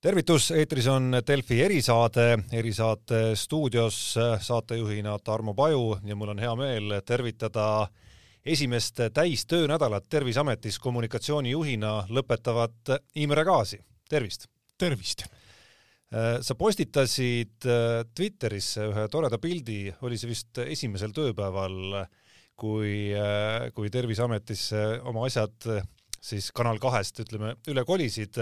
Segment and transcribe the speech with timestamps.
[0.00, 3.96] tervitus, eetris on Delfi erisaade, erisaate stuudios
[4.40, 7.88] saatejuhina Tarmo Paju ja mul on hea meel tervitada
[8.44, 14.48] esimest täistöönädalat Terviseametis kommunikatsioonijuhina lõpetavat Imre Kaasi, tervist!
[14.78, 15.26] tervist!
[16.40, 17.68] sa postitasid
[18.16, 22.00] Twitterisse ühe toreda pildi, oli see vist esimesel tööpäeval,
[22.58, 23.12] kui,
[23.76, 25.68] kui Terviseametisse oma asjad
[26.20, 28.36] siis Kanal kahest ütleme üle kolisid,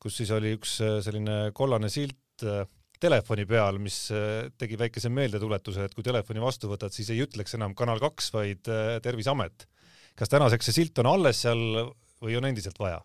[0.00, 2.64] kus siis oli üks äh, selline kollane silt äh,
[3.00, 7.56] telefoni peal, mis äh, tegi väikese meeldetuletuse, et kui telefoni vastu võtad, siis ei ütleks
[7.58, 8.70] enam Kanal kaks, vaid
[9.04, 9.66] Terviseamet.
[10.14, 11.60] kas tänaseks see silt on alles seal
[12.22, 13.00] või on endiselt vaja?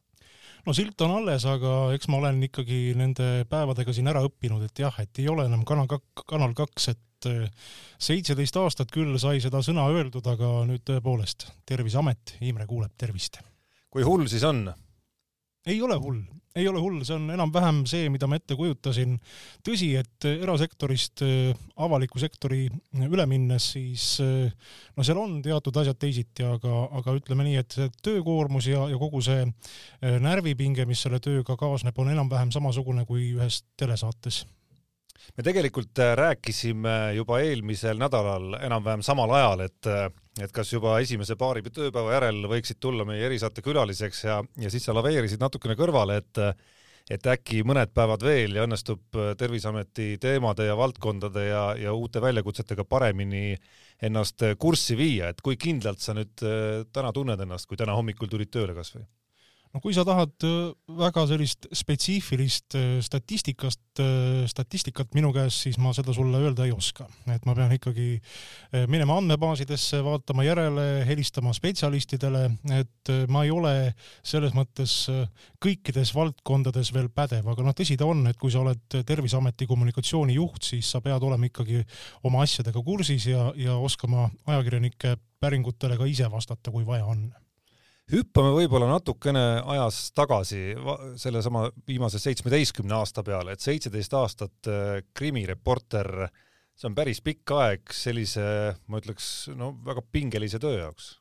[0.67, 4.83] no silt on alles, aga eks ma olen ikkagi nende päevadega siin ära õppinud, et
[4.83, 7.29] jah, et ei ole enam Kanal kak-, Kanal kaks, et
[7.99, 13.41] seitseteist aastat küll sai seda sõna öeldud, aga nüüd tõepoolest Terviseamet, Imre kuuleb tervist
[13.89, 14.67] kui hull siis on?
[15.69, 16.21] ei ole hull,
[16.55, 19.17] ei ole hull, see on enam-vähem see, mida ma ette kujutasin.
[19.65, 22.63] tõsi, et erasektorist äh, avaliku sektori
[23.05, 27.75] üle minnes, siis äh, no seal on teatud asjad teisiti, aga, aga ütleme nii, et
[27.77, 33.05] see töökoormus ja, ja kogu see äh, närvipinge, mis selle tööga kaasneb, on enam-vähem samasugune
[33.09, 34.45] kui ühes telesaates
[35.37, 39.89] me tegelikult rääkisime juba eelmisel nädalal enam-vähem samal ajal, et
[40.43, 44.85] et kas juba esimese paari tööpäeva järel võiksid tulla meie erisaate külaliseks ja, ja siis
[44.85, 46.43] sa laveerisid natukene kõrvale, et
[47.09, 52.85] et äkki mõned päevad veel ja õnnestub Terviseameti teemade ja valdkondade ja, ja uute väljakutsetega
[52.85, 53.55] paremini
[54.05, 58.29] ennast kurssi viia, et kui kindlalt sa nüüd äh, täna tunned ennast, kui täna hommikul
[58.29, 59.07] tulid tööle kasvõi?
[59.73, 65.78] No kui sa tahad äh, väga sellist spetsiifilist äh, statistikast, äh, statistikat minu käest, siis
[65.81, 67.06] ma seda sulle öelda ei oska.
[67.30, 68.17] et ma pean ikkagi
[68.90, 72.42] minema andmebaasidesse, vaatama järele, helistama spetsialistidele,
[72.73, 73.73] et ma ei ole
[74.25, 74.94] selles mõttes
[75.62, 80.63] kõikides valdkondades veel pädev, aga noh, tõsi ta on, et kui sa oled Terviseameti kommunikatsioonijuht,
[80.72, 81.84] siis sa pead olema ikkagi
[82.28, 87.29] oma asjadega kursis ja, ja oskama ajakirjanike päringutele ka ise vastata, kui vaja on
[88.09, 90.74] hüppame võib-olla natukene ajas tagasi
[91.20, 96.30] sellesama viimase seitsmeteistkümne aasta peale, et seitseteist aastat äh, krimireporter,
[96.80, 98.44] see on päris pikk aeg sellise,
[98.90, 101.18] ma ütleks, no väga pingelise töö jaoks.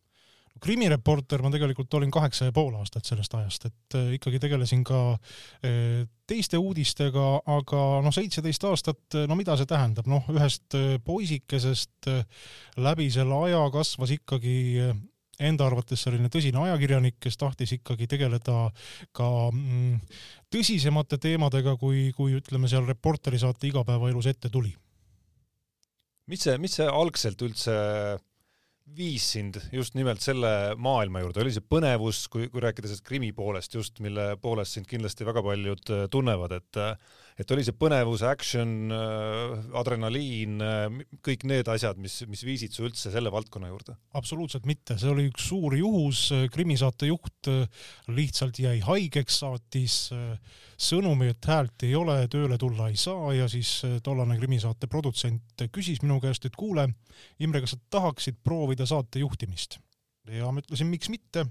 [0.58, 5.02] Krimireporter ma tegelikult olin kaheksa ja pool aastat sellest ajast, et äh, ikkagi tegelesin ka
[5.12, 7.28] äh, teiste uudistega,
[7.58, 10.74] aga noh, seitseteist aastat, no mida see tähendab, noh, ühest
[11.04, 12.10] poisikesest
[12.80, 14.58] läbi selle aja kasvas ikkagi
[15.38, 18.68] enda arvates selline tõsine ajakirjanik, kes tahtis ikkagi tegeleda
[19.16, 20.00] ka mm,
[20.52, 24.74] tõsisemate teemadega, kui, kui ütleme seal Reporteri saate igapäevaelus ette tuli.
[26.28, 27.74] mis see, mis see algselt üldse
[28.96, 33.30] viis sind just nimelt selle maailma juurde, oli see põnevus, kui, kui rääkida sellest krimi
[33.36, 36.82] poolest just, mille poolest sind kindlasti väga paljud äh, tunnevad, et
[37.38, 42.84] et oli see põnevus, action, äh, adrenaliin, äh, kõik need asjad, mis, mis viisid su
[42.88, 43.94] üldse selle valdkonna juurde?
[44.18, 47.50] absoluutselt mitte, see oli üks suur juhus, krimisaate juht
[48.10, 49.98] lihtsalt jäi haigeks, saatis
[50.78, 56.02] sõnumi, et häält ei ole, tööle tulla ei saa ja siis tollane krimisaate produtsent küsis
[56.02, 56.88] minu käest, et kuule,
[57.42, 59.78] Imre, kas sa tahaksid proovida saate juhtimist?
[60.28, 61.46] ja ma ütlesin, miks mitte,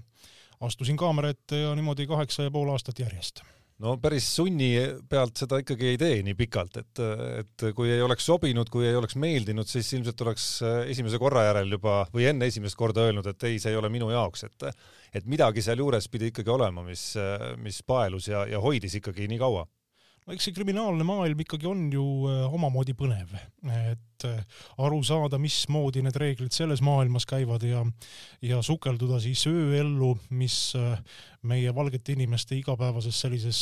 [0.62, 3.42] astusin kaamera ette ja niimoodi kaheksa ja pool aastat järjest
[3.84, 4.72] no päris sunni
[5.10, 7.02] pealt seda ikkagi ei tee nii pikalt, et,
[7.42, 10.48] et kui ei oleks sobinud, kui ei oleks meeldinud, siis ilmselt oleks
[10.90, 14.10] esimese korra järel juba või enne esimest korda öelnud, et ei, see ei ole minu
[14.14, 14.70] jaoks, et
[15.18, 17.14] et midagi sealjuures pidi ikkagi olema, mis,
[17.62, 19.64] mis paelus ja, ja hoidis ikkagi nii kaua.
[20.28, 23.30] No eks see kriminaalne maailm ikkagi on ju äh, omamoodi põnev,
[23.88, 24.42] et äh,
[24.78, 27.84] aru saada, mismoodi need reeglid selles maailmas käivad ja
[28.42, 30.98] ja sukelduda siis ööellu, mis äh,
[31.46, 33.58] meie valgete inimeste igapäevases sellises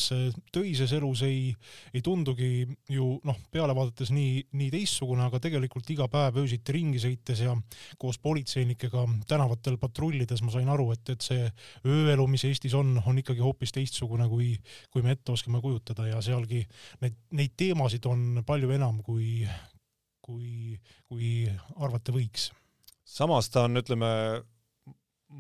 [0.53, 1.51] töises elus ei,
[1.93, 7.03] ei tundugi ju noh, peale vaadates nii, nii teistsugune, aga tegelikult iga päev öösiti ringi
[7.03, 7.53] sõites ja
[8.01, 11.47] koos politseinikega tänavatel patrullides ma sain aru, et, et see
[11.85, 14.55] ööelu, mis Eestis on, on ikkagi hoopis teistsugune, kui,
[14.91, 16.65] kui me ette oskame kujutada ja sealgi
[17.05, 19.45] need, neid teemasid on palju enam, kui,
[20.27, 20.77] kui,
[21.07, 21.47] kui
[21.77, 22.51] arvata võiks.
[23.07, 24.11] samas ta on, ütleme,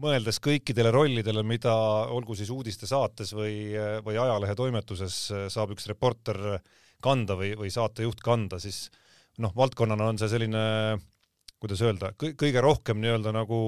[0.03, 1.75] mõeldes kõikidele rollidele, mida
[2.15, 3.75] olgu siis uudistesaates või,
[4.06, 5.19] või ajalehetoimetuses
[5.53, 6.61] saab üks reporter
[7.03, 8.87] kanda või, või saatejuht kanda, siis
[9.43, 10.65] noh, valdkonnana on see selline
[11.62, 13.59] kuidas öelda, kõige rohkem nii-öelda nagu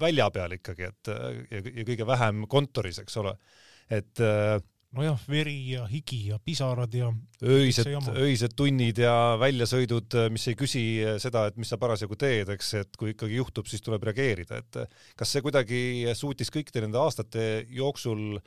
[0.00, 3.34] välja peal ikkagi, et ja, ja kõige vähem kontoris, eks ole.
[3.90, 4.22] et
[4.96, 7.10] nojah, veri ja higi ja pisarad ja
[7.42, 7.88] öised,
[8.20, 10.84] öised tunnid ja väljasõidud, mis ei küsi
[11.22, 14.82] seda, et mis sa parasjagu teed, eks, et kui ikkagi juhtub, siis tuleb reageerida, et
[15.18, 15.82] kas see kuidagi
[16.18, 18.40] suutis kõikide nende aastate jooksul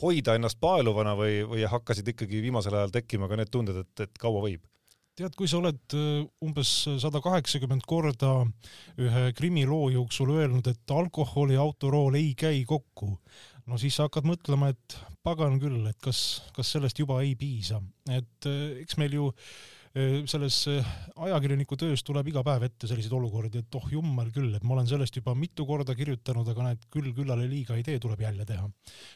[0.00, 4.22] hoida ennast paeluvana või, või hakkasid ikkagi viimasel ajal tekkima ka need tunded, et, et
[4.22, 4.62] kaua võib?
[5.18, 6.70] tead, kui sa oled äh, umbes
[7.02, 8.46] sada kaheksakümmend korda
[9.00, 13.18] ühe krimiloo jooksul öelnud, et alkohol ja autorool ei käi kokku,
[13.70, 17.80] no siis sa hakkad mõtlema, et pagan küll, et kas, kas sellest juba ei piisa,
[18.10, 23.62] et äh, eks meil ju äh, selles ajakirjaniku töös tuleb iga päev ette selliseid olukordi,
[23.62, 27.14] et oh jummel küll, et ma olen sellest juba mitu korda kirjutanud, aga näed, küll
[27.16, 28.68] küllale liiga ei tee, tuleb jälle teha.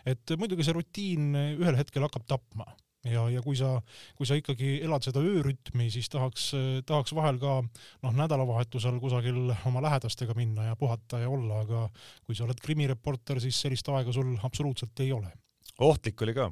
[0.06, 2.68] et muidugi see rutiin ühel hetkel hakkab tapma
[3.10, 3.76] ja, ja kui sa,
[4.18, 6.50] kui sa ikkagi elad seda öörütmi, siis tahaks,
[6.88, 11.86] tahaks vahel ka noh, nädalavahetusel kusagil oma lähedastega minna ja puhata ja olla, aga
[12.26, 15.32] kui sa oled krimireporter, siis sellist aega sul absoluutselt ei ole.
[15.78, 16.50] ohtlik oli ka?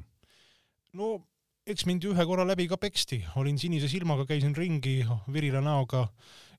[0.95, 1.15] no
[1.65, 4.99] eks mind ühe korra läbi ka peksti, olin sinise silmaga, käisin ringi
[5.33, 6.05] virila näoga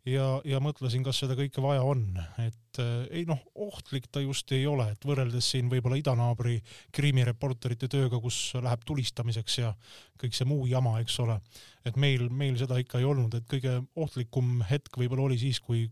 [0.07, 2.05] ja, ja mõtlesin, kas seda kõike vaja on,
[2.43, 6.61] et äh, ei noh, ohtlik ta just ei ole, et võrreldes siin võib-olla idanaabri
[6.97, 9.75] krimireporterite tööga, kus läheb tulistamiseks ja
[10.21, 11.39] kõik see muu jama, eks ole,
[11.85, 15.89] et meil, meil seda ikka ei olnud, et kõige ohtlikum hetk võib-olla oli siis, kui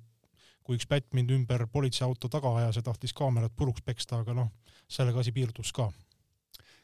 [0.65, 4.49] kui üks pätt mind ümber politseiauto taga ajas ja tahtis kaamerat puruks peksta, aga noh,
[4.89, 5.91] sellega asi piirdus ka.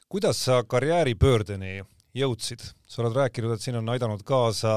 [0.09, 1.81] kuidas sa karjääripöördeni
[2.17, 2.65] jõudsid.
[2.91, 4.73] sa oled rääkinud, et siin on aidanud kaasa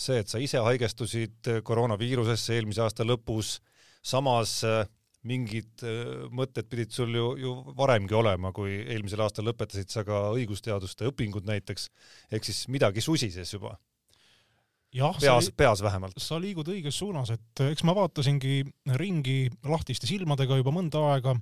[0.00, 3.58] see, et sa ise haigestusid koroonaviirusesse eelmise aasta lõpus,
[4.02, 4.86] samas äh,
[5.28, 10.28] mingid äh, mõtted pidid sul ju, ju varemgi olema, kui eelmisel aastal lõpetasid sa ka
[10.34, 11.88] õigusteaduste õpingud näiteks,
[12.32, 13.76] ehk siis midagi susises juba
[14.92, 16.18] jah, peas, peas vähemalt.
[16.20, 18.60] sa liigud õiges suunas, et eks ma vaatasingi
[19.00, 21.34] ringi lahtiste silmadega juba mõnda aega,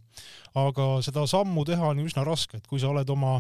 [0.61, 3.37] aga seda sammu teha on ju üsna raske, et kui sa oled oma,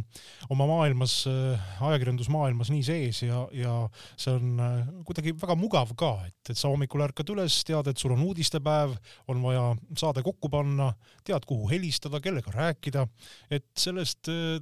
[0.50, 3.76] oma maailmas, ajakirjandusmaailmas nii sees ja, ja
[4.16, 8.02] see on äh, kuidagi väga mugav ka, et, et sa hommikul ärkad üles, tead, et
[8.02, 8.96] sul on uudistepäev,
[9.30, 9.66] on vaja
[9.98, 10.90] saade kokku panna,
[11.26, 13.06] tead, kuhu helistada, kellega rääkida,
[13.50, 14.58] et sellest äh,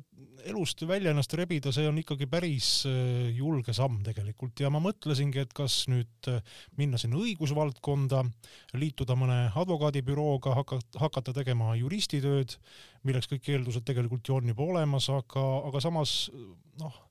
[0.49, 5.43] elust välja ennast rebida, see on ikkagi päris äh, julge samm tegelikult ja ma mõtlesingi,
[5.43, 6.41] et kas nüüd äh,
[6.79, 8.23] minna sinna õigusvaldkonda,
[8.79, 12.57] liituda mõne advokaadibürooga, hakata, hakata tegema juristitööd,
[13.09, 16.17] milleks kõik eeldused tegelikult ju on juba olemas, aga, aga samas
[16.81, 17.05] noh,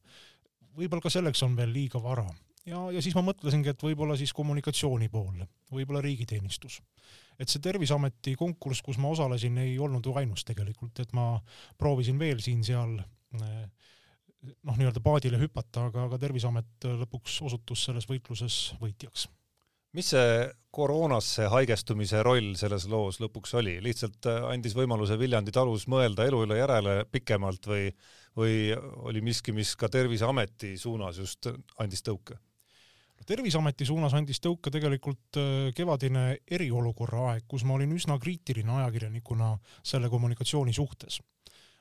[0.77, 2.27] võib-olla ka selleks on veel liiga vara.
[2.67, 6.81] ja, ja siis ma mõtlesingi, et võib-olla siis kommunikatsiooni pool, võib-olla riigiteenistus
[7.37, 11.35] et see Terviseameti konkurss, kus ma osalesin, ei olnud ju ainus tegelikult, et ma
[11.77, 12.97] proovisin veel siin-seal
[13.37, 19.27] noh, nii-öelda paadile hüpata, aga, aga Terviseamet lõpuks osutus selles võitluses võitjaks.
[19.97, 20.47] mis see
[20.77, 26.43] koroonasse haigestumise roll selles loos lõpuks oli, lihtsalt äh, andis võimaluse Viljandi talus mõelda elu
[26.45, 27.87] üle järele pikemalt või,
[28.37, 28.57] või
[29.09, 31.49] oli miski, mis ka Terviseameti suunas just
[31.81, 32.37] andis tõuke?
[33.25, 39.55] Terviseameti suunas andis tõuke tegelikult äh, kevadine eriolukorra aeg, kus ma olin üsna kriitiline ajakirjanikuna
[39.85, 41.21] selle kommunikatsiooni suhtes.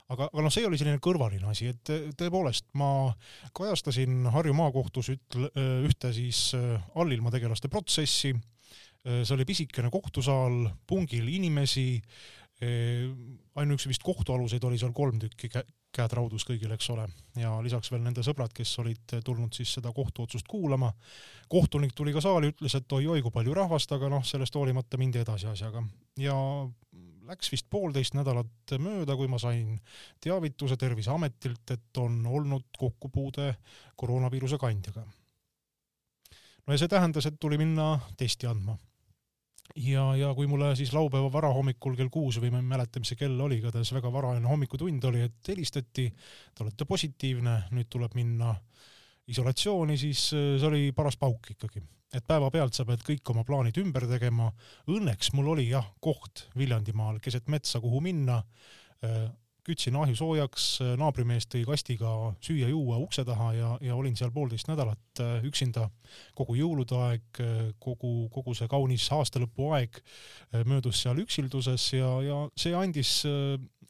[0.07, 3.11] Aga, aga noh, see oli selline kõrvaline asi, et tõepoolest ma
[3.57, 5.51] kajastasin Harju maakohtus ütle,
[5.89, 11.89] ühte siis äh, allilma tegelaste protsessi, äh, see oli pisikene kohtusaal, pungil inimesi,
[12.63, 13.11] äh,
[13.59, 15.51] ainuüksi vist kohtualuseid oli seal kolm tükki,
[15.97, 17.07] käed raudus kõigil, eks ole,
[17.41, 20.93] ja lisaks veel nende sõbrad, kes olid tulnud siis seda kohtuotsust kuulama.
[21.49, 25.23] kohtunik tuli ka saali, ütles, et oi-oi, kui palju rahvast, aga noh, sellest hoolimata mindi
[25.25, 25.85] edasi asjaga
[26.21, 26.37] ja
[27.27, 29.77] läks vist poolteist nädalat mööda, kui ma sain
[30.23, 33.53] teavituse Terviseametilt, et on olnud kokkupuude
[33.97, 35.07] koroonaviiruse kandjaga.
[36.67, 38.77] no ja see tähendas, et tuli minna testi andma.
[39.75, 43.21] Ja, ja kui mulle siis laupäeva varahommikul kell kuus või ma ei mäleta, mis see
[43.21, 46.07] kell oli, igatahes väga varajane hommikutund oli, et helistati,
[46.55, 48.55] te olete positiivne, nüüd tuleb minna
[49.27, 51.83] isolatsiooni, siis see oli paras pauk ikkagi
[52.15, 54.47] et päevapealt sa pead kõik oma plaanid ümber tegema.
[54.89, 58.39] Õnneks mul oli jah koht Viljandimaal keset metsa, kuhu minna.
[59.67, 60.65] Äh, kütsin ahju soojaks,
[60.99, 62.11] naabrimees tõi kastiga
[62.45, 65.91] süüa-juua ukse taha ja, ja olin seal poolteist nädalat äh, üksinda.
[66.35, 69.99] kogu jõulude aeg, äh, kogu, kogu see kaunis aastalõpu aeg
[70.65, 73.25] möödus seal üksilduses ja, ja see andis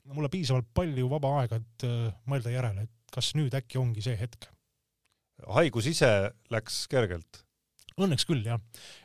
[0.06, 1.86] mulle piisavalt palju vaba aega, et
[2.26, 4.48] mõelda järele, et kas nüüd äkki ongi see hetk.
[5.46, 7.42] haigus ise läks kergelt
[7.96, 8.60] Õnneks küll, jah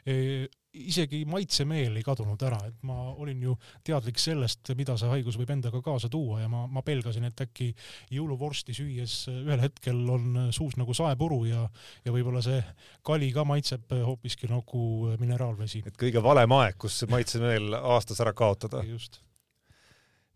[0.06, 0.48] e,.
[0.72, 5.52] isegi maitsemeel ei kadunud ära, et ma olin ju teadlik sellest, mida see haigus võib
[5.52, 7.72] endaga kaasa tuua ja ma, ma pelgasin, et äkki
[8.16, 11.66] jõuluvorsti süües ühel hetkel on suus nagu saepuru ja,
[12.06, 12.62] ja võib-olla see
[13.08, 15.84] kali ka maitseb hoopiski nagu mineraalvesi.
[15.86, 18.86] et kõige valem aeg, kus see maitsemeel aastas ära kaotada.
[18.88, 19.20] just.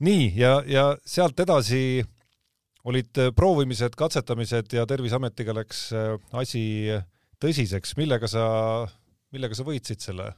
[0.04, 2.04] nii, ja, ja sealt edasi
[2.86, 5.88] olid proovimised, katsetamised ja Terviseametiga läks
[6.36, 6.66] asi
[7.42, 8.46] tõsiseks, millega sa,
[9.36, 10.32] millega sa võitsid selle?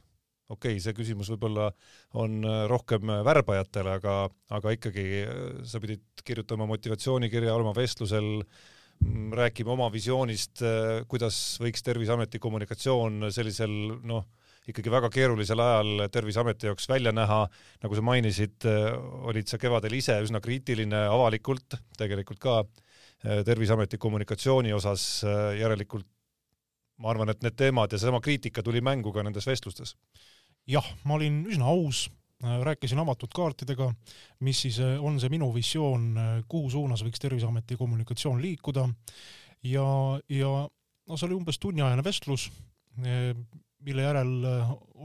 [0.48, 1.68] Okei okay,, see küsimus võib-olla
[2.16, 2.40] on
[2.70, 4.14] rohkem värbajatele, aga,
[4.56, 5.04] aga ikkagi
[5.68, 8.30] sa pidid kirjutama motivatsioonikirja, olema vestlusel,
[9.04, 10.64] mm, rääkima oma visioonist,
[11.12, 13.76] kuidas võiks Terviseameti kommunikatsioon sellisel
[14.08, 14.24] noh,
[14.72, 17.42] ikkagi väga keerulisel ajal Terviseameti jaoks välja näha,
[17.84, 18.64] nagu sa mainisid,
[19.28, 22.62] olid sa kevadel ise üsna kriitiline avalikult tegelikult ka
[23.44, 25.10] Terviseameti kommunikatsiooni osas,
[25.58, 26.08] järelikult
[26.98, 29.94] ma arvan, et need teemad ja seesama kriitika tuli mängu ka nendes vestlustes.
[30.68, 32.08] jah, ma olin üsna aus,
[32.42, 33.88] rääkisin avatud kaartidega,
[34.46, 36.10] mis siis on see minu visioon,
[36.48, 38.86] kuhu suunas võiks Terviseameti kommunikatsioon liikuda
[39.66, 39.86] ja,
[40.28, 40.52] ja
[41.08, 42.50] no see oli umbes tunniajane vestlus
[43.86, 44.32] mille järel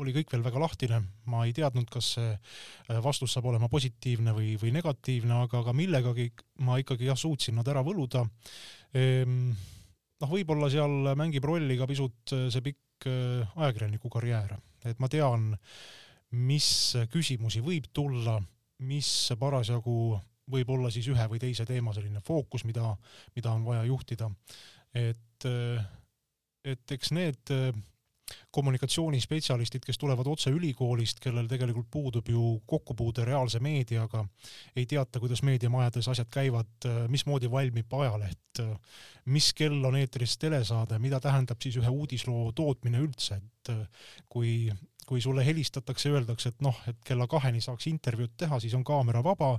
[0.02, 4.54] oli kõik veel väga lahtine, ma ei teadnud, kas see vastus saab olema positiivne või,
[4.62, 6.32] või negatiivne, aga, aga millegagi
[6.66, 8.26] ma ikkagi jah, suutsin nad ära võluda.
[8.98, 9.52] Ehm,
[10.24, 14.53] noh, võib-olla seal mängib rolli ka pisut äh, see pikk ajakirjaniku karjäär,
[14.88, 15.50] et ma tean,
[16.48, 16.68] mis
[17.12, 18.38] küsimusi võib tulla,
[18.88, 20.15] mis parasjagu
[20.53, 22.94] võib olla siis ühe või teise teema selline fookus, mida,
[23.36, 24.30] mida on vaja juhtida.
[24.96, 25.48] et,
[26.63, 27.51] et eks need
[28.51, 34.24] kommunikatsioonispetsialistid, kes tulevad otse ülikoolist, kellel tegelikult puudub ju kokkupuude reaalse meediaga,
[34.75, 38.63] ei teata, kuidas meediamajades asjad käivad, mismoodi valmib ajaleht,
[39.25, 43.74] mis kell on eetris telesaade, mida tähendab siis ühe uudisloo tootmine üldse, et
[44.30, 44.72] kui
[45.08, 49.24] kui sulle helistatakse, öeldakse, et noh, et kella kaheni saaks intervjuud teha, siis on kaamera
[49.26, 49.54] vaba,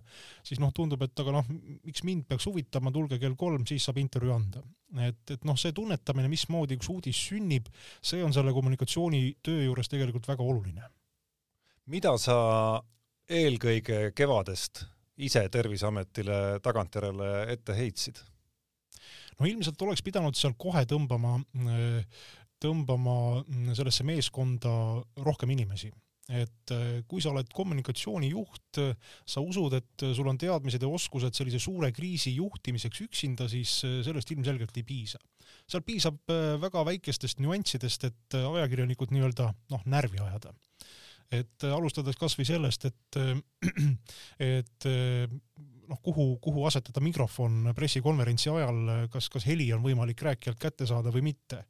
[0.47, 1.51] siis noh, tundub, et aga noh,
[1.85, 4.65] miks mind peaks huvitama, tulge kell kolm, siis saab intervjuu anda.
[5.03, 7.69] et, et noh, see tunnetamine, mismoodi üks uudis sünnib,
[8.03, 10.91] see on selle kommunikatsioonitöö juures tegelikult väga oluline.
[11.87, 12.83] mida sa
[13.29, 14.85] eelkõige kevadest
[15.17, 18.23] ise Terviseametile tagantjärele ette heitsid?
[19.41, 22.25] no ilmselt oleks pidanud seal kohe tõmbama äh,
[22.64, 24.73] tõmbama mm, sellesse meeskonda
[25.26, 25.92] rohkem inimesi
[26.33, 28.80] et äh, kui sa oled kommunikatsioonijuht,
[29.28, 33.99] sa usud, et sul on teadmised ja oskused sellise suure kriisi juhtimiseks üksinda, siis äh,
[34.06, 35.21] sellest ilmselgelt ei piisa.
[35.68, 40.54] seal piisab äh, väga väikestest nüanssidest, et ajakirjanikud nii-öelda noh, närvi ajada.
[41.35, 43.16] et alustades kasvõi sellest, et,
[44.54, 44.88] et
[45.88, 51.12] noh, kuhu, kuhu asetada mikrofon pressikonverentsi ajal, kas, kas heli on võimalik rääkijalt kätte saada
[51.14, 51.64] või mitte.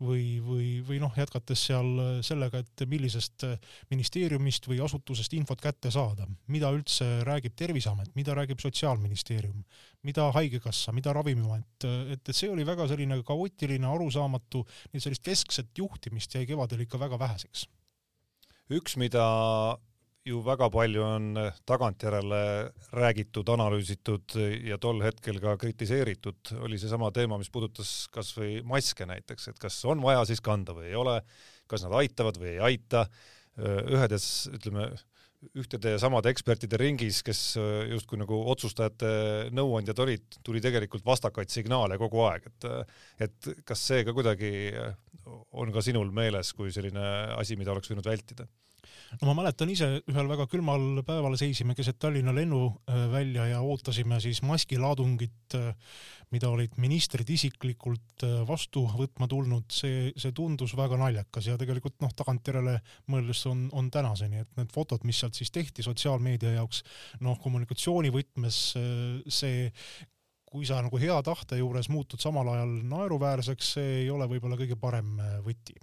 [0.00, 3.44] või, või, või noh, jätkates seal sellega, et millisest
[3.90, 9.60] ministeeriumist või asutusest infot kätte saada, mida üldse räägib Terviseamet, mida räägib Sotsiaalministeerium,
[10.08, 15.26] mida Haigekassa, mida Ravimiamet, et, et see oli väga selline kaootiline, arusaamatu, nii et sellist
[15.26, 17.68] keskset juhtimist jäi kevadel ikka väga väheseks.
[18.70, 19.26] üks, mida
[20.24, 21.28] ju väga palju on
[21.68, 22.40] tagantjärele
[22.92, 24.36] räägitud, analüüsitud
[24.68, 29.62] ja tol hetkel ka kritiseeritud, oli seesama teema, mis puudutas kas või maske näiteks, et
[29.62, 31.20] kas on vaja siis kanda või ei ole,
[31.70, 33.06] kas nad aitavad või ei aita,
[33.60, 34.90] ühedes, ütleme,
[35.56, 37.40] ühtede ja samade ekspertide ringis, kes
[37.88, 39.12] justkui nagu otsustajate
[39.56, 42.68] nõuandjad olid, tuli tegelikult vastakaid signaale kogu aeg, et
[43.28, 44.52] et kas see ka kuidagi
[45.56, 47.06] on ka sinul meeles kui selline
[47.38, 48.44] asi, mida oleks võinud vältida?
[49.20, 54.42] No ma mäletan ise ühel väga külmal päeval seisime keset Tallinna lennuvälja ja ootasime siis
[54.46, 55.56] maskilaadungit,
[56.30, 62.12] mida olid ministrid isiklikult vastu võtma tulnud, see, see tundus väga naljakas ja tegelikult noh,
[62.16, 62.76] tagantjärele
[63.10, 66.84] mõeldes on, on tänaseni, et need fotod, mis sealt siis tehti sotsiaalmeedia jaoks,
[67.26, 68.60] noh, kommunikatsiooni võtmes
[69.40, 69.66] see
[70.50, 74.76] kui sa nagu hea tahte juures muutud samal ajal naeruväärseks, see ei ole võib-olla kõige
[74.80, 75.76] parem äh, võti.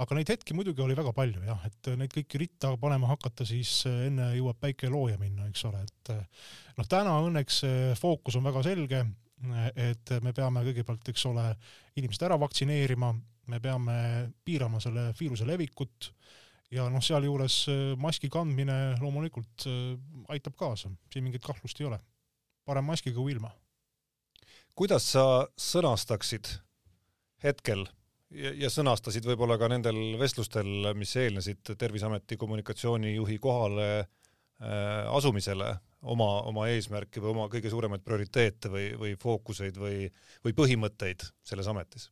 [0.00, 3.82] aga neid hetki muidugi oli väga palju jah, et neid kõiki ritta panema hakata, siis
[3.90, 7.60] äh, enne jõuab päike looja minna, eks ole, et äh, noh, täna õnneks
[8.00, 9.04] fookus on väga selge,
[9.76, 11.44] et me peame kõigepealt, eks ole,
[12.00, 13.12] inimesed ära vaktsineerima,
[13.52, 13.98] me peame
[14.48, 16.08] piirama selle viiruse levikut
[16.72, 17.58] ja noh, sealjuures
[18.00, 19.68] maski kandmine loomulikult
[20.32, 22.00] aitab kaasa, siin mingit kahtlust ei ole.
[22.66, 23.52] parem maskiga kui ilma
[24.76, 25.24] kuidas sa
[25.56, 26.50] sõnastaksid
[27.44, 27.86] hetkel
[28.30, 34.08] ja, ja sõnastasid võib-olla ka nendel vestlustel, mis eelnesid Terviseameti kommunikatsioonijuhi kohale äh,
[35.16, 40.10] asumisele oma, oma eesmärki või oma kõige suuremaid prioriteete või, või fookuseid või,
[40.44, 42.10] või põhimõtteid selles ametis?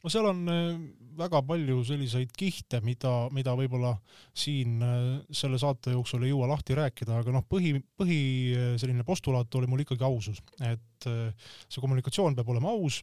[0.00, 0.80] No seal on äh,
[1.20, 3.94] väga palju selliseid kihte, mida, mida võib-olla
[4.36, 8.20] siin äh, selle saate jooksul ei jõua lahti rääkida, aga noh, põhi, põhi
[8.54, 13.00] äh, selline postulaat oli mul ikkagi ausus, et see kommunikatsioon peab olema aus,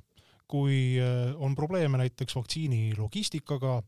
[0.48, 0.96] kui
[1.44, 3.82] on probleeme näiteks vaktsiini logistikaga,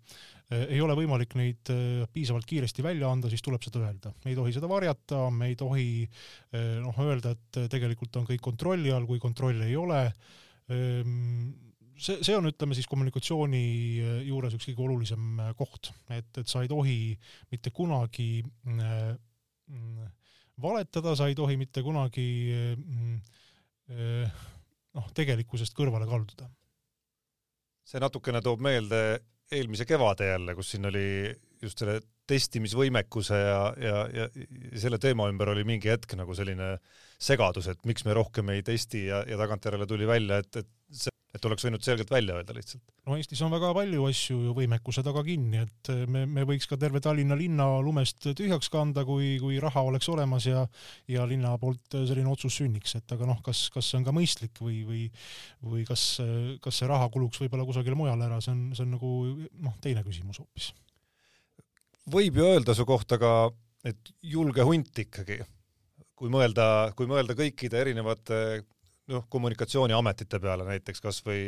[0.50, 1.70] ei ole võimalik neid
[2.12, 4.12] piisavalt kiiresti välja anda, siis tuleb seda öelda.
[4.26, 5.88] me ei tohi seda varjata, me ei tohi
[6.82, 10.02] noh, öelda, et tegelikult on kõik kontrolli all, kui kontrolli ei ole
[10.74, 11.54] ehm,
[12.00, 13.64] see, see on, ütleme siis kommunikatsiooni
[14.28, 17.00] juures üks kõige olulisem koht, et, et sa ei tohi
[17.52, 19.12] mitte kunagi äh,
[20.62, 24.40] valetada, sa ei tohi mitte kunagi äh,
[24.96, 26.50] noh, tegelikkusest kõrvale kalduda.
[27.90, 29.20] see natukene toob meelde
[29.52, 31.06] eelmise kevade jälle, kus siin oli
[31.62, 34.28] just selle testimisvõimekuse ja, ja, ja
[34.78, 36.76] selle teema ümber oli mingi hetk nagu selline
[37.20, 41.14] segadus, et miks me rohkem ei testi ja, ja tagantjärele tuli välja, et, et see,
[41.36, 42.82] et oleks võinud selgelt välja öelda lihtsalt.
[43.06, 46.80] no Eestis on väga palju asju ju võimekuse taga kinni, et me, me võiks ka
[46.82, 50.66] terve Tallinna linna lumest tühjaks kanda, kui, kui raha oleks olemas ja
[51.12, 54.60] ja linna poolt selline otsus sünniks, et aga noh, kas, kas see on ka mõistlik
[54.64, 55.06] või, või
[55.64, 56.12] või kas,
[56.64, 60.06] kas see raha kuluks võib-olla kusagile mujale ära, see on, see on nagu noh, teine
[60.08, 60.74] küsimus hoopis
[62.10, 63.34] võib ju öelda su kohta ka,
[63.88, 65.40] et julge hunt ikkagi,
[66.18, 68.40] kui mõelda, kui mõelda kõikide erinevate
[69.10, 71.44] noh, kommunikatsiooniametite peale näiteks kas või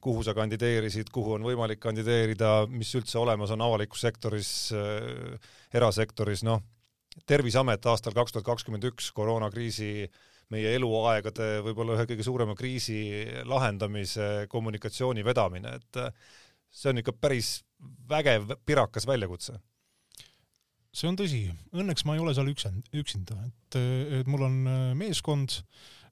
[0.00, 6.46] kuhu sa kandideerisid, kuhu on võimalik kandideerida, mis üldse olemas on avalikus sektoris äh,, erasektoris,
[6.46, 6.62] noh,
[7.26, 10.06] Terviseamet aastal kaks tuhat kakskümmend üks koroonakriisi
[10.54, 13.00] meie eluaegade võib-olla ühe kõige suurema kriisi
[13.48, 15.98] lahendamise kommunikatsiooni vedamine, et
[16.70, 17.58] see on ikka päris
[18.08, 19.58] vägev pirakas väljakutse.
[20.94, 21.42] See on tõsi,
[21.76, 23.78] õnneks ma ei ole seal üksend, üksinda, et,
[24.20, 25.60] et mul on äh, meeskond,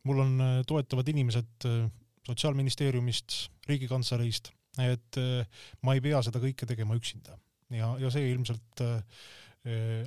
[0.06, 1.86] mul on äh, toetavad inimesed äh,
[2.26, 3.34] Sotsiaalministeeriumist,
[3.68, 4.48] Riigikantseleist,
[4.82, 5.18] et
[5.86, 7.36] ma ei pea seda kõike tegema üksinda.
[7.70, 8.82] Ja, ja see ilmselt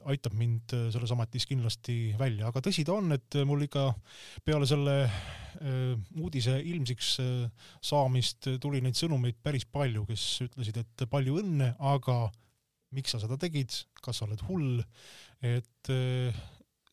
[0.07, 3.85] aitab mind selles ametis kindlasti välja, aga tõsi ta on, et mul ikka
[4.43, 4.97] peale selle
[6.19, 7.15] uudise ilmsiks
[7.87, 12.21] saamist tuli neid sõnumeid päris palju, kes ütlesid, et palju õnne, aga
[12.99, 13.71] miks sa seda tegid,
[14.03, 14.79] kas sa oled hull,
[15.55, 15.95] et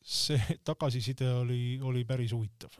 [0.06, 2.70] see tagasiside oli, oli päris huvitav.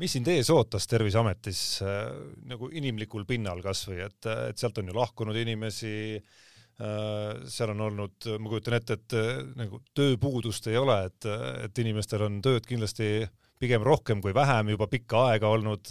[0.00, 2.02] Mis sind ees ootas Terviseametis äh,
[2.50, 8.30] nagu inimlikul pinnal kasvõi, et, et sealt on ju lahkunud inimesi äh,, seal on olnud,
[8.40, 9.16] ma kujutan ette, et
[9.60, 11.30] nagu tööpuudust ei ole, et,
[11.68, 13.26] et inimestel on tööd kindlasti
[13.60, 15.90] pigem rohkem kui vähem juba pikka aega olnud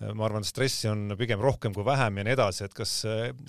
[0.00, 3.02] ma arvan, stressi on pigem rohkem kui vähem ja nii edasi, et kas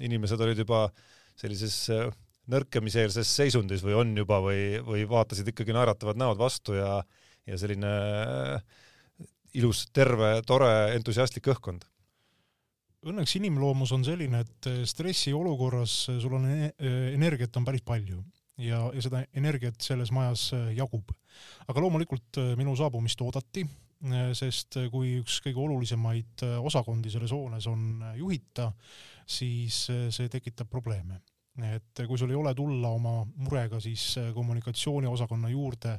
[0.03, 1.03] inimesed olid juba äh,
[1.39, 2.11] sellises äh,
[2.51, 6.99] nõrkemiseelses seisundis või on juba või, või vaatasid ikkagi naeratavad näod vastu ja,
[7.47, 8.79] ja selline äh,
[9.57, 11.87] ilus, terve, tore, entusiastlik õhkkond?
[13.01, 18.21] Õnneks inimloomus on selline, et äh, stressiolukorras sul on energiat on päris palju
[18.61, 21.09] ja, ja seda energiat selles majas jagub.
[21.67, 23.63] aga loomulikult minu saabumist oodati,
[24.37, 28.71] sest kui üks kõige olulisemaid osakondi selles hoones on juhita,
[29.25, 31.21] siis see tekitab probleeme
[31.59, 35.97] et kui sul ei ole tulla oma murega siis kommunikatsiooniosakonna juurde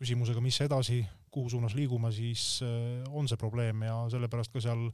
[0.00, 1.00] küsimusega, mis edasi,
[1.34, 4.90] kuhu suunas liigume, siis äh, on see probleem ja sellepärast ka seal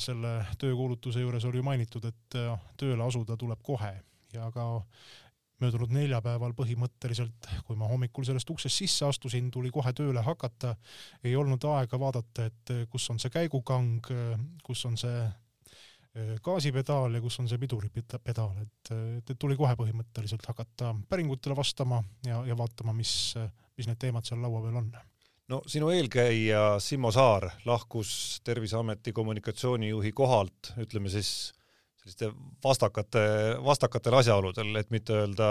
[0.00, 2.36] selle töökuulutuse juures oli mainitud, et
[2.80, 3.90] tööle asuda tuleb kohe.
[4.32, 4.64] Ja ka
[5.60, 10.72] möödunud neljapäeval põhimõtteliselt, kui ma hommikul sellest uksest sisse astusin, tuli kohe tööle hakata,
[11.20, 14.08] ei olnud aega vaadata, et kus on see käigukang,
[14.64, 15.20] kus on see
[16.18, 22.00] Äh, gaasipedaal ja kus on see piduripedaal, et, et tuli kohe põhimõtteliselt hakata päringutele vastama
[22.26, 23.12] ja, ja vaatama, mis,
[23.78, 24.90] mis need teemad seal laua peal on.
[25.48, 31.52] no sinu eelkäija Simmo Saar lahkus Terviseameti kommunikatsioonijuhi kohalt, ütleme siis
[32.02, 32.30] selliste
[32.64, 33.20] vastakate,
[33.64, 35.50] vastakatel asjaoludel, et mitte öelda,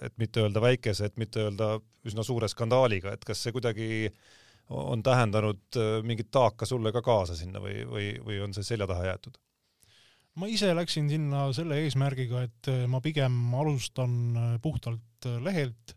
[0.00, 1.74] et mitte öelda väikese, et mitte öelda
[2.06, 3.88] üsna suure skandaaliga, et kas see kuidagi
[4.72, 8.86] on tähendanud äh, mingit taaka sulle ka kaasa sinna või, või, või on see selja
[8.86, 9.38] taha jäetud?
[10.40, 15.96] Ma ise läksin sinna selle eesmärgiga, et äh, ma pigem alustan äh, puhtalt äh, lehelt,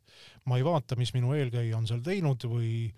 [0.49, 2.89] ma ei vaata, mis minu eelkäija on seal teinud või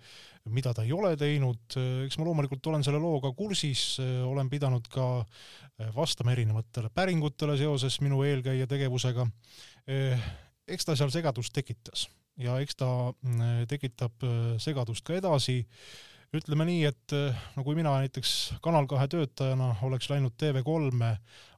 [0.52, 5.04] mida ta ei ole teinud, eks ma loomulikult olen selle looga kursis, olen pidanud ka
[5.92, 9.26] vastama erinevatele päringutele seoses minu eelkäija tegevusega.
[10.68, 12.06] eks ta seal segadust tekitas
[12.40, 12.88] ja eks ta
[13.68, 14.24] tekitab
[14.62, 15.58] segadust ka edasi
[16.36, 18.32] ütleme nii, et eh, no kui mina näiteks
[18.64, 21.14] Kanal kahe töötajana oleks läinud TV3-e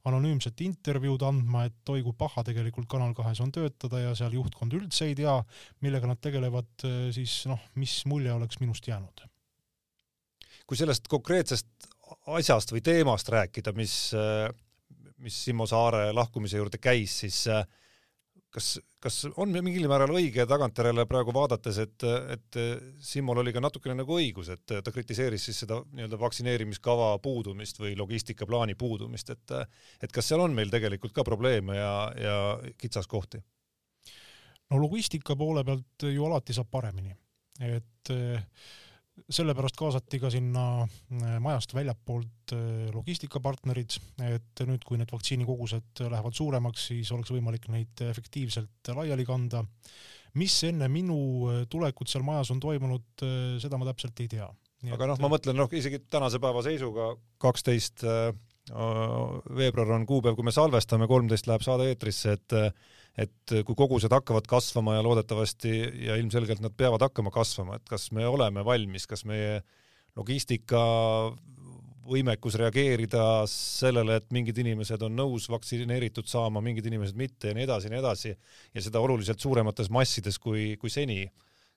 [0.07, 4.77] anonüümset intervjuud andma, et oi kui paha tegelikult Kanal kahes on töötada ja seal juhtkond
[4.79, 5.35] üldse ei tea,
[5.85, 9.27] millega nad tegelevad, eh, siis noh, mis mulje oleks minust jäänud?
[10.71, 11.89] kui sellest konkreetsest
[12.31, 14.47] asjast või teemast rääkida, mis, eh,
[15.19, 17.67] mis Simmo Saare lahkumise juurde käis, siis äh,
[18.55, 18.69] kas,
[19.03, 22.59] kas on mingil määral õige tagantjärele praegu vaadates, et, et
[23.05, 27.95] Simmol oli ka natukene nagu õigus, et ta kritiseeris siis seda nii-öelda vaktsineerimiskava puudumist või
[27.99, 29.57] logistikaplaani puudumist, et
[30.03, 32.37] et kas seal on meil tegelikult ka probleeme ja, ja
[32.79, 33.43] kitsaskohti?
[34.71, 37.15] no logistika poole pealt ju alati saab paremini,
[37.61, 38.15] et
[39.29, 40.65] sellepärast kaasati ka sinna
[41.43, 42.55] majast väljapoolt
[42.95, 49.65] logistikapartnerid, et nüüd, kui need vaktsiinikogused lähevad suuremaks, siis oleks võimalik neid efektiivselt laiali kanda.
[50.35, 51.17] mis enne minu
[51.69, 53.25] tulekut seal majas on toimunud,
[53.59, 54.47] seda ma täpselt ei tea.
[54.93, 58.05] aga noh, ma mõtlen noh, isegi tänase päeva seisuga kaksteist
[58.71, 62.55] veebruar on kuupäev, kui me salvestame, kolmteist läheb saade eetrisse, et
[63.19, 65.73] et kui kogused hakkavad kasvama ja loodetavasti
[66.07, 69.61] ja ilmselgelt nad peavad hakkama kasvama, et kas me oleme valmis, kas meie
[70.17, 70.81] logistika
[72.11, 77.67] võimekus reageerida sellele, et mingid inimesed on nõus vaktsineeritud saama, mingid inimesed mitte ja nii
[77.69, 81.23] edasi ja nii edasi ja seda oluliselt suuremates massides kui, kui seni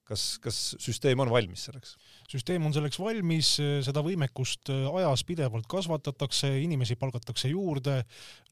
[0.07, 1.95] kas, kas süsteem on valmis selleks?
[2.31, 3.49] süsteem on selleks valmis,
[3.85, 7.99] seda võimekust äh, ajas pidevalt kasvatatakse, inimesi palgatakse juurde.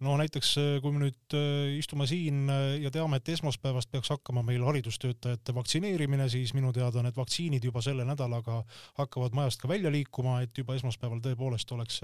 [0.06, 2.44] no näiteks äh, kui me nüüd äh, istume siin
[2.82, 7.82] ja teame, et esmaspäevast peaks hakkama meil haridustöötajate vaktsineerimine, siis minu teada need vaktsiinid juba
[7.86, 8.62] selle nädalaga
[9.00, 12.02] hakkavad majast ka välja liikuma, et juba esmaspäeval tõepoolest oleks,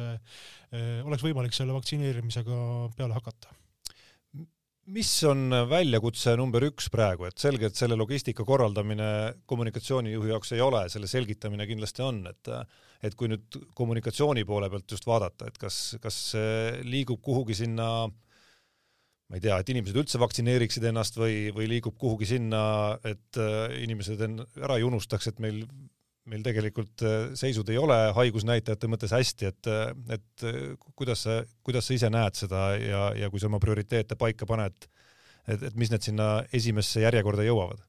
[1.04, 2.60] oleks võimalik selle vaktsineerimisega
[2.98, 3.54] peale hakata
[4.94, 9.10] mis on väljakutse number üks praegu, et selge, et selle logistika korraldamine
[9.50, 12.54] kommunikatsioonijuhi jaoks ei ole, selle selgitamine kindlasti on, et
[13.06, 16.16] et kui nüüd kommunikatsiooni poole pealt just vaadata, et kas, kas
[16.82, 22.30] liigub kuhugi sinna ma ei tea, et inimesed üldse vaktsineeriksid ennast või, või liigub kuhugi
[22.30, 22.62] sinna,
[23.06, 23.38] et
[23.84, 25.62] inimesed ära ei unustaks, et meil
[26.32, 30.60] meil tegelikult äh, seisud ei ole haigusnäitajate mõttes hästi, et, äh, et äh,
[30.98, 34.90] kuidas sa, kuidas sa ise näed seda ja, ja kui sa oma prioriteete paika paned,
[35.48, 37.84] et, et mis need sinna esimesse järjekorda jõuavad?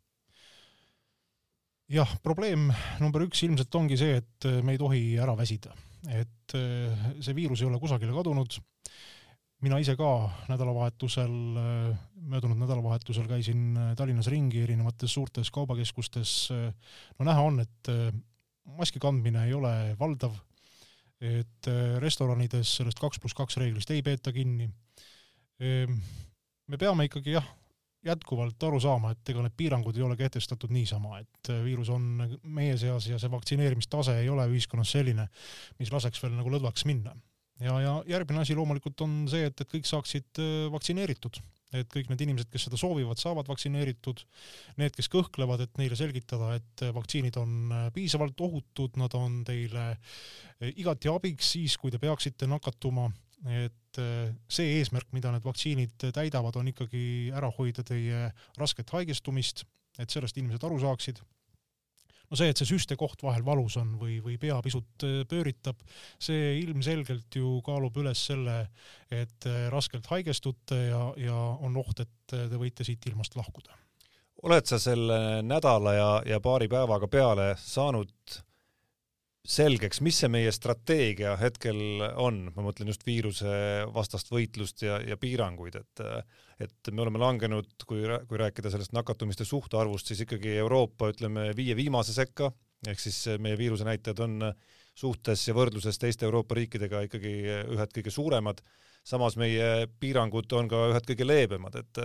[1.89, 2.67] jah, probleem
[3.01, 5.73] number üks ilmselt ongi see, et me ei tohi ära väsida,
[6.13, 8.59] et see viirus ei ole kusagile kadunud.
[9.65, 11.33] Mina ise ka nädalavahetusel,
[12.29, 16.51] möödunud nädalavahetusel käisin Tallinnas ringi erinevates suurtes kaubakeskustes.
[17.19, 17.93] no näha on, et
[18.77, 20.35] maski kandmine ei ole valdav,
[21.21, 24.69] et äh, restoranides sellest kaks pluss kaks reeglist ei peeta kinni.
[25.61, 25.97] Ehm,
[26.69, 27.47] me peame ikkagi jah,
[28.07, 32.29] jätkuvalt aru saama, et ega need piirangud ei ole kehtestatud niisama, et äh, viirus on
[32.43, 35.27] meie seas ja see vaktsineerimistase ei ole ühiskonnas selline,
[35.81, 37.17] mis laseks veel nagu lõdvaks minna.
[37.61, 41.41] Ja, ja järgmine asi loomulikult on see, et, et kõik saaksid äh, vaktsineeritud
[41.77, 44.23] et kõik need inimesed, kes seda soovivad, saavad vaktsineeritud.
[44.81, 49.91] Need, kes kõhklevad, et neile selgitada, et vaktsiinid on äh, piisavalt ohutud, nad on teile
[49.93, 53.11] äh, igati abiks siis, kui te peaksite nakatuma.
[53.47, 59.63] et äh, see eesmärk, mida need vaktsiinid täidavad, on ikkagi ära hoida teie rasket haigestumist,
[59.99, 61.21] et sellest inimesed aru saaksid
[62.29, 65.81] no see, et see süstekoht vahel valus on või, või pea pisut äh, pööritab,
[66.21, 68.61] see ilmselgelt ju kaalub üles selle,
[69.11, 73.77] et äh, raskelt haigestute ja, ja on oht, et äh, te võite siit ilmast lahkuda.
[74.43, 78.43] oled sa selle nädala ja, ja paari päevaga peale saanud
[79.49, 81.79] selgeks, mis see meie strateegia hetkel
[82.21, 83.49] on, ma mõtlen just viiruse
[83.95, 86.05] vastast võitlust ja, ja piiranguid, et
[86.59, 91.77] et me oleme langenud, kui, kui rääkida sellest nakatumiste suhtarvust, siis ikkagi Euroopa, ütleme, viie
[91.79, 92.51] viimase sekka,
[92.91, 94.49] ehk siis meie viiruse näitajad on
[94.99, 97.35] suhtes ja võrdluses teiste Euroopa riikidega ikkagi
[97.77, 98.65] ühed kõige suuremad,
[99.07, 102.03] samas meie piirangud on ka ühed kõige leebemad, et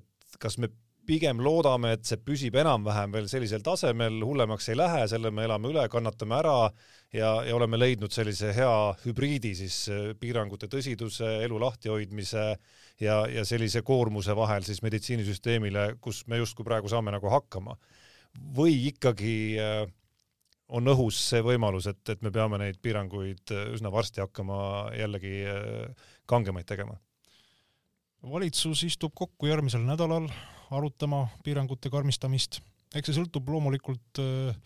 [0.00, 0.68] et kas me
[1.06, 5.70] pigem loodame, et see püsib enam-vähem veel sellisel tasemel, hullemaks ei lähe, selle me elame
[5.70, 6.56] üle, kannatame ära
[7.14, 8.72] ja, ja oleme leidnud sellise hea
[9.04, 12.46] hübriidi siis äh, piirangute tõsiduse, elu lahtihoidmise
[13.02, 17.76] ja, ja sellise koormuse vahel siis meditsiinisüsteemile, kus me justkui praegu saame nagu hakkama.
[18.56, 19.86] või ikkagi äh,
[20.68, 25.44] on õhus see võimalus, et, et me peame neid piiranguid äh, üsna varsti hakkama jällegi
[26.26, 26.98] kangemaid tegema?
[28.26, 30.26] valitsus istub kokku järgmisel nädalal
[30.70, 32.60] arutama piirangute karmistamist.
[32.94, 34.56] eks see sõltub loomulikult äh,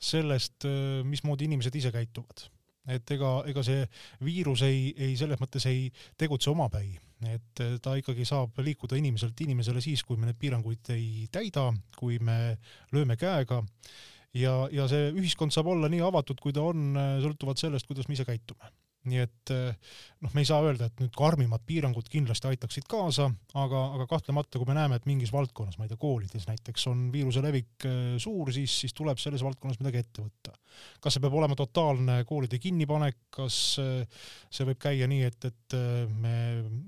[0.00, 2.48] sellest, äh, mismoodi inimesed ise käituvad.
[2.90, 3.84] et ega, ega see
[4.24, 6.94] viirus ei, ei selles mõttes ei tegutse omapäi,
[7.28, 11.70] et äh, ta ikkagi saab liikuda inimeselt inimesele siis, kui me neid piiranguid ei täida,
[11.98, 12.56] kui me
[12.92, 13.62] lööme käega
[14.34, 16.94] ja, ja see ühiskond saab olla nii avatud, kui ta on,
[17.24, 18.72] sõltuvalt sellest, kuidas me ise käitume
[19.08, 23.30] nii et eh, noh, me ei saa öelda, et nüüd karmimad piirangud kindlasti aitaksid kaasa,
[23.56, 27.06] aga, aga kahtlemata, kui me näeme, et mingis valdkonnas, ma ei tea, koolides näiteks on
[27.14, 30.56] viiruse levik eh, suur, siis, siis tuleb selles valdkonnas midagi ette võtta.
[31.02, 34.20] kas see peab olema totaalne koolide kinnipanek, kas eh,
[34.52, 35.78] see võib käia nii, et, et
[36.20, 36.34] me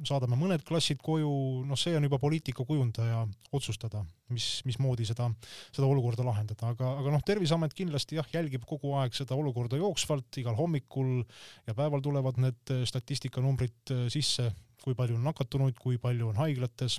[0.08, 1.32] saadame mõned klassid koju,
[1.68, 3.24] noh, see on juba poliitika kujundaja
[3.56, 5.30] otsustada, mis, mismoodi seda,
[5.72, 10.40] seda olukorda lahendada, aga, aga noh, Terviseamet kindlasti jah, jälgib kogu aeg seda olukorda jooksvalt
[10.42, 11.22] igal hommikul
[11.68, 14.50] ja päeval tulevad need äh, statistikanumbrid äh, sisse,
[14.82, 16.98] kui palju on nakatunuid, kui palju on haiglates.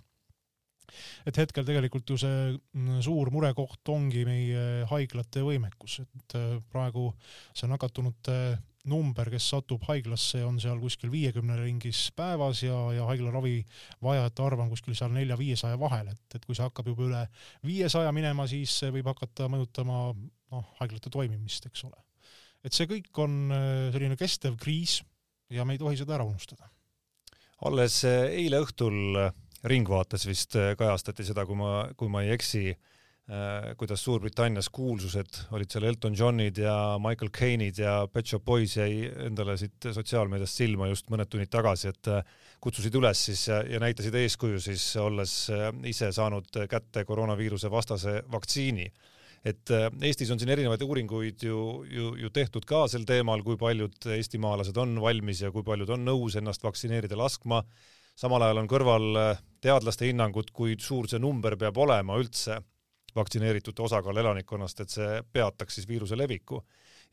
[1.25, 7.09] Et hetkel tegelikult ju see mm, suur murekoht ongi meie haiglate võimekus, et äh, praegu
[7.55, 8.37] see nakatunute
[8.89, 13.61] number, kes satub haiglasse, on seal kuskil viiekümne ringis päevas ja, ja haiglaravi
[14.03, 17.21] vajajate arv on kuskil seal nelja-viiesaja vahel, et, et kui see hakkab juba üle
[17.63, 21.95] viiesaja minema, siis see võib hakata mõjutama noh, haiglate toimimist, eks ole.
[22.63, 25.01] Et see kõik on äh, selline kestev kriis
[25.49, 26.69] ja me ei tohi seda ära unustada.
[27.63, 29.31] alles äh, eile õhtul
[29.63, 32.73] Ringvaates vist äh, kajastati seda, kui ma, kui ma ei eksi,
[33.31, 38.75] äh, kuidas Suurbritannias kuulsused olid seal Elton Johnid ja Michael Caine'id ja Pet Shop Boys
[38.75, 43.61] jäi endale siit sotsiaalmeediast silma just mõned tunnid tagasi, et äh, kutsusid üles siis ja,
[43.63, 45.37] ja näitasid eeskuju siis, olles
[45.87, 48.89] ise saanud kätte koroonaviiruse vastase vaktsiini
[49.43, 51.57] et Eestis on siin erinevaid uuringuid ju,
[51.89, 56.05] ju, ju tehtud ka sel teemal, kui paljud eestimaalased on valmis ja kui paljud on
[56.07, 57.59] nõus ennast vaktsineerida laskma
[58.19, 62.59] samal ajal on kõrval äh, teadlaste hinnangud, kui suur see number peab olema üldse
[63.13, 66.63] vaktsineeritute osakaal elanikkonnast, et see peataks siis viiruse leviku.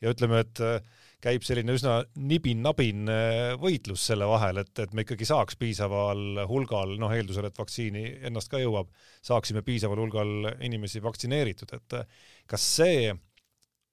[0.01, 0.81] ja ütleme, et äh,
[1.21, 6.95] käib selline üsna nibin-nabin äh, võitlus selle vahel, et, et me ikkagi saaks piisaval hulgal,
[7.01, 8.89] noh, eeldusel, et vaktsiini ennast ka jõuab,
[9.25, 11.99] saaksime piisaval hulgal inimesi vaktsineeritud, et
[12.49, 13.13] kas see,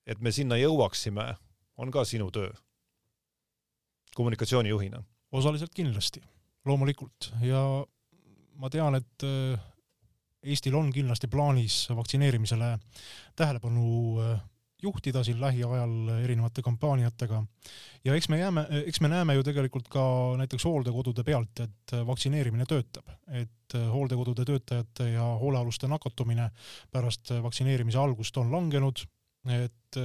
[0.09, 1.29] et me sinna jõuaksime,
[1.79, 2.51] on ka sinu töö?
[4.17, 5.05] Kommunikatsioonijuhina?
[5.33, 6.23] osaliselt kindlasti.
[6.65, 7.33] Loomulikult.
[7.45, 7.61] Ja
[8.59, 9.67] ma tean, et äh,
[10.49, 12.77] Eestil on kindlasti plaanis vaktsineerimisele
[13.37, 13.89] tähelepanu
[14.23, 14.41] äh,
[14.83, 17.43] juhtida siin lähiajal erinevate kampaaniatega.
[18.05, 20.03] ja eks me jääme, eks me näeme ju tegelikult ka
[20.39, 26.51] näiteks hooldekodude pealt, et vaktsineerimine töötab, et hooldekodude töötajate ja hoolealuste nakatumine
[26.91, 29.05] pärast vaktsineerimise algust on langenud
[29.49, 29.99] et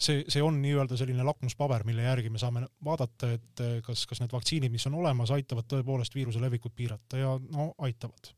[0.00, 4.32] see, see on nii-öelda selline lakmuspaber, mille järgi me saame vaadata, et kas, kas need
[4.32, 8.32] vaktsiinid, mis on olemas, aitavad tõepoolest viiruse levikut piirata ja no aitavad.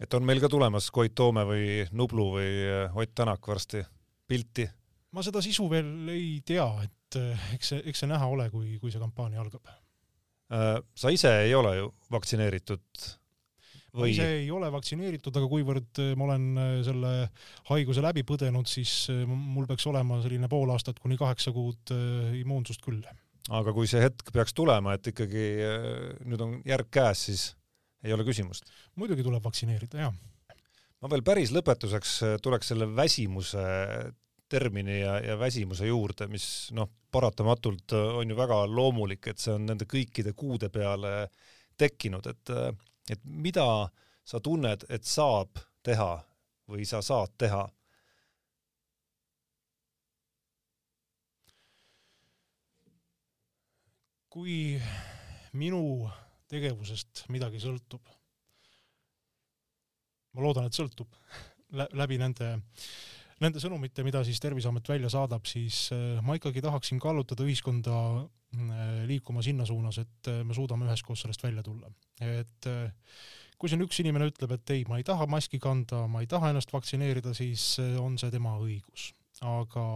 [0.00, 2.52] et on meil ka tulemas Koit Toome või Nublu või
[2.94, 3.84] Ott Tänak varsti
[4.28, 4.68] pilti?
[5.12, 7.18] Ma seda sisu veel ei tea, et
[7.54, 9.68] eks see, eks see näha ole, kui, kui see kampaania algab.
[10.94, 13.04] sa ise ei ole ju vaktsineeritud
[13.92, 17.12] ma ise ei ole vaktsineeritud, aga kuivõrd äh, ma olen äh, selle
[17.68, 21.92] haiguse läbi põdenud, siis äh, mul peaks olema selline pool aastat kuni kaheksa kuud
[22.38, 23.02] immuunsust küll.
[23.52, 25.46] aga kui see hetk peaks tulema, et ikkagi
[26.24, 27.46] nüüd on järg käes, siis
[28.04, 28.70] ei ole küsimust?
[28.96, 30.16] muidugi tuleb vaktsineerida, jah.
[31.02, 33.66] ma veel päris lõpetuseks tuleks selle väsimuse
[34.52, 36.44] termini ja, ja väsimuse juurde, mis
[36.76, 41.28] noh, paratamatult on ju väga loomulik, et see on nende kõikide kuude peale
[41.80, 42.56] tekkinud, et
[43.10, 43.66] et mida
[44.24, 46.12] sa tunned, et saab teha
[46.70, 47.68] või sa saad teha?
[54.32, 54.78] kui
[55.60, 56.08] minu
[56.48, 58.00] tegevusest midagi sõltub,
[60.32, 61.12] ma loodan, et sõltub
[61.72, 62.54] läbi nende,
[63.42, 67.96] nende sõnumite, mida siis Terviseamet välja saadab, siis äh, ma ikkagi tahaksin kallutada ühiskonda
[68.52, 71.88] Äh, liikuma sinna suunas, et äh, me suudame üheskoos sellest välja tulla.
[72.20, 72.90] et äh,
[73.56, 76.50] kui siin üks inimene ütleb, et ei, ma ei taha maski kanda, ma ei taha
[76.52, 79.14] ennast vaktsineerida, siis on see tema õigus.
[79.40, 79.86] aga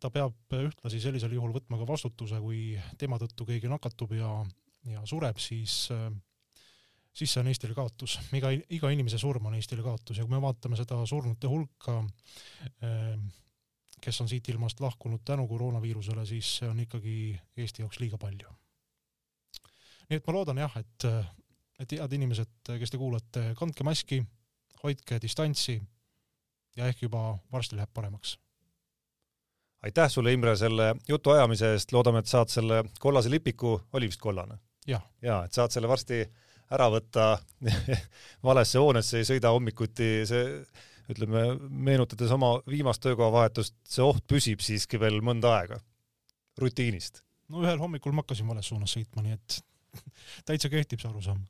[0.00, 4.32] ta peab ühtlasi sellisel juhul võtma ka vastutuse, kui tema tõttu keegi nakatub ja,
[4.88, 5.90] ja sureb, siis
[7.16, 8.18] siis see on Eestile kaotus.
[8.36, 11.98] iga, iga inimese surm on Eestile kaotus ja kui me vaatame seda surnute hulka
[12.84, 13.16] äh,
[14.00, 18.48] kes on siit ilmast lahkunud tänu koroonaviirusele, siis see on ikkagi Eesti jaoks liiga palju.
[20.08, 21.06] nii et ma loodan jah, et,
[21.82, 24.20] et head inimesed, kes te kuulate, kandke maski,
[24.82, 25.80] hoidke distantsi
[26.76, 28.38] ja ehk juba varsti läheb paremaks.
[29.82, 34.58] aitäh sulle, Imre, selle jutuajamise eest, loodame, et saad selle kollase lipiku, oli vist kollane?
[34.86, 36.22] ja, ja, et saad selle varsti
[36.72, 37.26] ära võtta
[38.48, 40.44] valesse hoonesse, ei sõida hommikuti, see
[41.12, 45.80] ütleme, meenutades oma viimast töökohavahetust, see oht püsib siiski veel mõnda aega
[46.58, 47.22] rutiinist.
[47.52, 49.58] no ühel hommikul ma hakkasin vales suunas sõitma, nii et
[50.48, 51.44] täitsa kehtib see arusaam.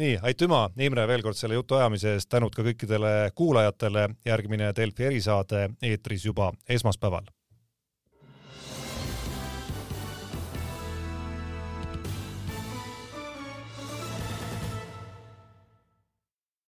[0.00, 5.68] nii, aitüma, Imre, veel kord selle jutuajamise eest, tänud ka kõikidele kuulajatele, järgmine Delfi erisaade
[5.82, 7.30] eetris juba esmaspäeval